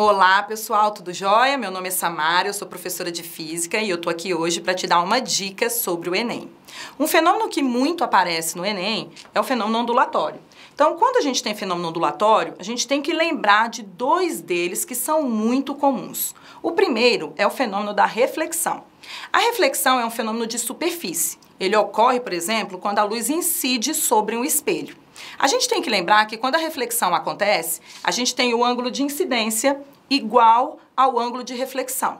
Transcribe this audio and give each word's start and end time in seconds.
Olá, 0.00 0.44
pessoal, 0.44 0.92
tudo 0.92 1.12
jóia? 1.12 1.58
Meu 1.58 1.72
nome 1.72 1.88
é 1.88 1.90
Samara, 1.90 2.46
eu 2.46 2.54
sou 2.54 2.68
professora 2.68 3.10
de 3.10 3.24
física 3.24 3.78
e 3.78 3.90
eu 3.90 3.98
tô 3.98 4.08
aqui 4.08 4.32
hoje 4.32 4.60
para 4.60 4.72
te 4.72 4.86
dar 4.86 5.02
uma 5.02 5.18
dica 5.20 5.68
sobre 5.68 6.08
o 6.08 6.14
Enem. 6.14 6.48
Um 7.00 7.08
fenômeno 7.08 7.48
que 7.48 7.64
muito 7.64 8.04
aparece 8.04 8.56
no 8.56 8.64
Enem 8.64 9.10
é 9.34 9.40
o 9.40 9.42
fenômeno 9.42 9.80
ondulatório. 9.80 10.38
Então, 10.72 10.96
quando 10.96 11.16
a 11.16 11.20
gente 11.20 11.42
tem 11.42 11.52
fenômeno 11.52 11.88
ondulatório, 11.88 12.54
a 12.60 12.62
gente 12.62 12.86
tem 12.86 13.02
que 13.02 13.12
lembrar 13.12 13.70
de 13.70 13.82
dois 13.82 14.40
deles 14.40 14.84
que 14.84 14.94
são 14.94 15.24
muito 15.24 15.74
comuns. 15.74 16.32
O 16.62 16.70
primeiro 16.70 17.32
é 17.36 17.44
o 17.44 17.50
fenômeno 17.50 17.92
da 17.92 18.06
reflexão. 18.06 18.84
A 19.32 19.40
reflexão 19.40 19.98
é 19.98 20.06
um 20.06 20.12
fenômeno 20.12 20.46
de 20.46 20.60
superfície. 20.60 21.38
Ele 21.58 21.74
ocorre, 21.74 22.20
por 22.20 22.32
exemplo, 22.32 22.78
quando 22.78 23.00
a 23.00 23.04
luz 23.04 23.28
incide 23.28 23.92
sobre 23.94 24.36
um 24.36 24.44
espelho. 24.44 24.96
A 25.38 25.46
gente 25.46 25.68
tem 25.68 25.80
que 25.80 25.88
lembrar 25.88 26.26
que 26.26 26.36
quando 26.36 26.56
a 26.56 26.58
reflexão 26.58 27.14
acontece, 27.14 27.80
a 28.02 28.10
gente 28.10 28.34
tem 28.34 28.52
o 28.54 28.64
ângulo 28.64 28.90
de 28.90 29.04
incidência 29.04 29.80
igual 30.10 30.80
ao 30.96 31.16
ângulo 31.18 31.44
de 31.44 31.54
reflexão. 31.54 32.18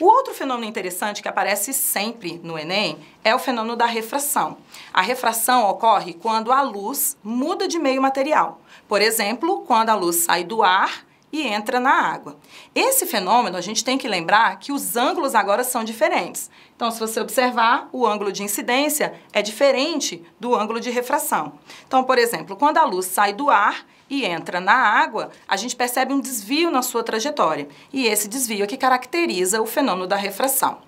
O 0.00 0.04
outro 0.04 0.32
fenômeno 0.32 0.68
interessante 0.68 1.22
que 1.22 1.28
aparece 1.28 1.72
sempre 1.72 2.40
no 2.42 2.58
Enem 2.58 2.98
é 3.24 3.34
o 3.34 3.38
fenômeno 3.38 3.74
da 3.74 3.86
refração. 3.86 4.58
A 4.92 5.02
refração 5.02 5.68
ocorre 5.68 6.14
quando 6.14 6.52
a 6.52 6.62
luz 6.62 7.16
muda 7.22 7.66
de 7.66 7.78
meio 7.78 8.00
material. 8.00 8.60
Por 8.86 9.02
exemplo, 9.02 9.64
quando 9.66 9.90
a 9.90 9.94
luz 9.94 10.16
sai 10.16 10.44
do 10.44 10.62
ar 10.62 11.04
e 11.32 11.46
entra 11.46 11.80
na 11.80 11.90
água. 11.90 12.36
Esse 12.74 13.06
fenômeno, 13.06 13.56
a 13.56 13.60
gente 13.60 13.82
tem 13.82 13.96
que 13.96 14.06
lembrar 14.06 14.58
que 14.58 14.70
os 14.70 14.96
ângulos 14.96 15.34
agora 15.34 15.64
são 15.64 15.82
diferentes. 15.82 16.50
Então, 16.76 16.90
se 16.90 17.00
você 17.00 17.20
observar, 17.20 17.88
o 17.92 18.06
ângulo 18.06 18.30
de 18.30 18.42
incidência 18.42 19.14
é 19.32 19.40
diferente 19.40 20.22
do 20.38 20.54
ângulo 20.54 20.78
de 20.78 20.90
refração. 20.90 21.54
Então, 21.86 22.04
por 22.04 22.18
exemplo, 22.18 22.56
quando 22.56 22.78
a 22.78 22.84
luz 22.84 23.06
sai 23.06 23.32
do 23.32 23.48
ar 23.48 23.86
e 24.10 24.26
entra 24.26 24.60
na 24.60 24.74
água, 24.74 25.30
a 25.48 25.56
gente 25.56 25.74
percebe 25.74 26.12
um 26.12 26.20
desvio 26.20 26.70
na 26.70 26.82
sua 26.82 27.02
trajetória. 27.02 27.66
E 27.92 28.06
esse 28.06 28.28
desvio 28.28 28.64
é 28.64 28.66
que 28.66 28.76
caracteriza 28.76 29.62
o 29.62 29.66
fenômeno 29.66 30.06
da 30.06 30.16
refração. 30.16 30.78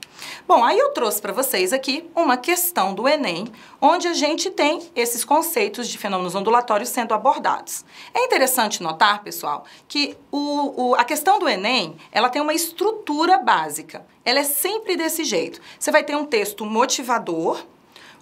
Bom, 0.47 0.63
aí 0.65 0.79
eu 0.79 0.91
trouxe 0.91 1.21
para 1.21 1.33
vocês 1.33 1.73
aqui 1.73 2.09
uma 2.15 2.37
questão 2.37 2.95
do 2.95 3.09
Enem, 3.09 3.47
onde 3.81 4.09
a 4.09 4.15
gente 4.15 4.51
tem 4.51 4.91
esses 4.95 5.25
conceitos 5.25 5.89
de 5.89 5.99
fenômenos 5.99 6.35
ondulatórios 6.35 6.89
sendo 6.89 7.15
abordados. 7.15 7.85
É 8.13 8.25
interessante 8.25 8.83
notar, 8.83 9.23
pessoal, 9.23 9.65
que 9.89 10.17
o, 10.31 10.91
o, 10.91 10.95
a 10.95 11.05
questão 11.05 11.39
do 11.39 11.49
Enem, 11.49 11.97
ela 12.13 12.29
tem 12.29 12.43
uma 12.43 12.55
estrutura 12.55 13.39
básica. 13.39 14.07
Ela 14.25 14.41
é 14.41 14.45
sempre 14.45 14.97
desse 14.97 15.25
jeito. 15.25 15.61
Você 15.79 15.91
vai 15.91 16.03
ter 16.03 16.17
um 16.17 16.25
texto 16.25 16.65
motivador, 16.65 17.65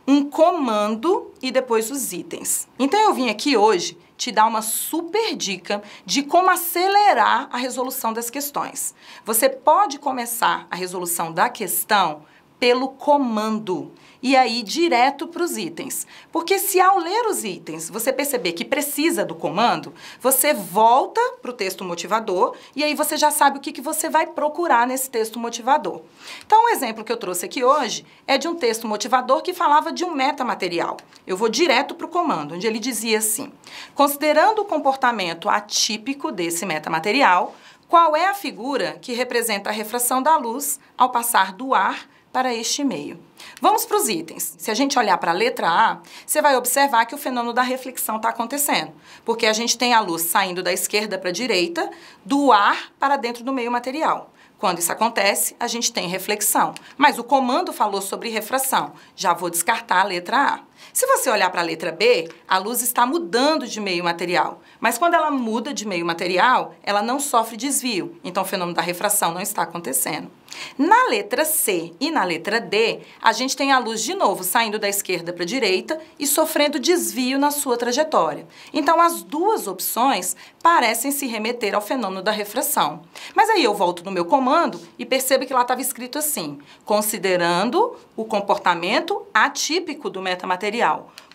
um 0.07 0.25
comando 0.25 1.31
e 1.41 1.51
depois 1.51 1.91
os 1.91 2.13
itens. 2.13 2.69
Então 2.79 3.01
eu 3.01 3.15
vim 3.15 3.31
aqui 3.31 3.57
hoje 3.57 3.97
te 4.17 4.31
dar 4.31 4.47
uma 4.47 4.63
super 4.63 5.35
dica 5.35 5.83
de 6.07 6.23
como 6.23 6.51
acelerar 6.51 7.49
a 7.51 7.57
resolução 7.57 8.13
das 8.13 8.31
questões. 8.31 8.95
Você 9.25 9.49
pode 9.49 9.99
começar 9.99 10.67
a 10.71 10.77
resolução 10.77 11.33
da 11.33 11.49
questão 11.49 12.23
pelo 12.63 12.91
comando 12.91 13.91
e 14.23 14.37
aí 14.37 14.63
direto 14.63 15.27
para 15.27 15.43
os 15.43 15.57
itens. 15.57 16.07
Porque 16.31 16.61
se 16.61 16.81
ao 16.81 16.97
ler 16.97 17.27
os 17.27 17.43
itens 17.43 17.91
você 17.91 18.13
perceber 18.13 18.53
que 18.53 18.65
precisa 18.65 19.25
do 19.25 19.35
comando, 19.35 19.93
você 20.21 20.55
volta 20.55 21.21
para 21.43 21.51
o 21.51 21.55
texto 21.55 21.83
motivador 21.83 22.55
e 22.77 22.85
aí 22.85 22.95
você 22.95 23.17
já 23.17 23.33
sabe 23.33 23.59
o 23.59 23.61
que, 23.61 23.73
que 23.73 23.81
você 23.81 24.09
vai 24.09 24.29
procurar 24.29 24.87
nesse 24.87 25.11
texto 25.11 25.41
motivador. 25.41 26.03
Então, 26.47 26.67
um 26.67 26.69
exemplo 26.69 27.03
que 27.03 27.11
eu 27.11 27.17
trouxe 27.17 27.47
aqui 27.47 27.65
hoje 27.65 28.07
é 28.29 28.39
de 28.39 28.47
um 28.47 28.55
texto 28.55 28.87
motivador 28.87 29.43
que 29.43 29.53
falava 29.53 29.91
de 29.91 30.05
um 30.05 30.15
metamaterial. 30.15 30.99
Eu 31.27 31.37
vou 31.37 31.49
direto 31.49 31.97
para 31.97 32.07
o 32.07 32.11
comando, 32.11 32.55
onde 32.55 32.65
ele 32.65 32.79
dizia 32.79 33.19
assim: 33.19 33.51
considerando 33.93 34.61
o 34.63 34.67
comportamento 34.67 35.49
atípico 35.49 36.31
desse 36.31 36.65
metamaterial, 36.65 37.57
qual 37.89 38.15
é 38.15 38.29
a 38.29 38.35
figura 38.35 38.99
que 39.03 39.15
representa 39.15 39.69
a 39.69 39.73
refração 39.73 40.23
da 40.23 40.37
luz 40.37 40.79
ao 40.97 41.11
passar 41.11 41.53
do 41.55 41.75
ar 41.75 42.09
para 42.33 42.55
este 42.55 42.83
meio. 42.83 43.21
Vamos 43.61 43.85
para 43.85 43.97
os 43.97 44.09
itens. 44.09 44.55
Se 44.59 44.71
a 44.71 44.75
gente 44.75 44.99
olhar 44.99 45.19
para 45.19 45.33
a 45.33 45.35
letra 45.35 45.69
A, 45.69 45.99
você 46.27 46.41
vai 46.41 46.57
observar 46.57 47.05
que 47.07 47.15
o 47.15 47.19
fenômeno 47.19 47.53
da 47.53 47.63
reflexão 47.63 48.17
está 48.17 48.31
acontecendo, 48.31 48.93
porque 49.25 49.47
a 49.47 49.53
gente 49.53 49.77
tem 49.77 49.93
a 49.93 50.01
luz 50.01 50.23
saindo 50.23 50.63
da 50.63 50.73
esquerda 50.73 51.19
para 51.19 51.29
a 51.29 51.33
direita, 51.33 51.91
do 52.25 52.51
ar 52.51 52.93
para 52.99 53.17
dentro 53.17 53.45
do 53.45 53.53
meio 53.53 53.71
material. 53.71 54.33
Quando 54.59 54.79
isso 54.79 54.93
acontece, 54.93 55.57
a 55.59 55.67
gente 55.67 55.93
tem 55.93 56.07
reflexão. 56.07 56.73
Mas 56.97 57.19
o 57.19 57.25
comando 57.25 57.73
falou 57.73 58.01
sobre 58.01 58.29
refração. 58.29 58.93
Já 59.17 59.35
vou 59.35 59.51
descartar 59.51 60.01
a 60.01 60.05
letra 60.05 60.37
A. 60.37 60.61
Se 60.93 61.07
você 61.07 61.31
olhar 61.31 61.51
para 61.51 61.61
a 61.61 61.65
letra 61.65 61.93
B, 61.93 62.29
a 62.47 62.59
luz 62.59 62.83
está 62.83 63.07
mudando 63.07 63.67
de 63.67 63.81
meio 63.81 64.05
material. 64.05 64.61
Mas 64.81 64.99
quando 64.99 65.15
ela 65.15 65.31
muda 65.31 65.73
de 65.73 65.87
meio 65.87 66.05
material, 66.05 66.75
ela 66.83 67.03
não 67.03 67.19
sofre 67.19 67.57
desvio. 67.57 68.19
Então 68.23 68.43
o 68.43 68.47
fenômeno 68.47 68.77
da 68.77 68.83
refração 68.83 69.33
não 69.33 69.41
está 69.41 69.63
acontecendo. 69.63 70.31
Na 70.77 71.09
letra 71.09 71.45
C 71.45 71.93
e 72.01 72.11
na 72.11 72.25
letra 72.25 72.61
D, 72.61 73.01
a 73.21 73.33
gente 73.33 73.57
tem 73.57 73.73
a 73.73 73.79
luz 73.79 74.03
de 74.03 74.15
novo 74.15 74.45
saindo 74.45 74.79
da 74.79 74.89
esquerda 74.89 75.33
para 75.33 75.43
a 75.43 75.47
direita 75.47 76.01
e 76.19 76.27
sofrendo 76.27 76.79
desvio 76.79 77.39
na 77.39 77.51
sua 77.51 77.77
trajetória. 77.77 78.47
Então, 78.73 79.01
as 79.01 79.23
duas 79.23 79.67
opções 79.67 80.37
parecem 80.63 81.11
se 81.11 81.27
remeter 81.27 81.75
ao 81.75 81.81
fenômeno 81.81 82.23
da 82.23 82.31
refração. 82.31 83.03
Mas 83.35 83.49
aí 83.51 83.65
eu 83.65 83.75
volto 83.75 84.05
no 84.05 84.11
meu 84.11 84.25
comando 84.25 84.81
e 84.99 85.05
percebo 85.05 85.47
que 85.47 85.55
lá 85.55 85.63
estava 85.63 85.81
escrito 85.81 86.19
assim: 86.19 86.59
considerando 86.85 87.97
o 88.17 88.25
comportamento 88.25 89.27
atípico 89.33 90.11
do 90.11 90.23
metamaterial. 90.23 90.72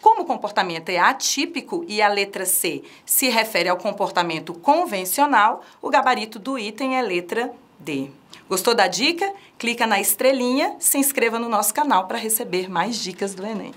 Como 0.02 0.22
o 0.22 0.26
comportamento 0.26 0.90
é 0.90 0.98
atípico 0.98 1.84
e 1.88 2.02
a 2.02 2.08
letra 2.08 2.46
C 2.46 2.84
se 3.06 3.30
refere 3.30 3.70
ao 3.70 3.78
comportamento 3.78 4.54
convencional, 4.54 5.64
o 5.82 5.90
gabarito 5.90 6.40
do 6.40 6.58
item 6.58 6.98
é 6.98 7.02
letra 7.02 7.52
D. 7.80 8.10
Gostou 8.50 8.74
da 8.74 8.88
dica? 8.88 9.32
Clica 9.58 9.86
na 9.86 10.00
estrelinha, 10.00 10.76
se 10.80 10.98
inscreva 10.98 11.38
no 11.38 11.50
nosso 11.50 11.74
canal 11.74 12.08
para 12.08 12.18
receber 12.18 12.70
mais 12.70 12.98
dicas 12.98 13.36
do 13.36 13.46
Enem. 13.46 13.74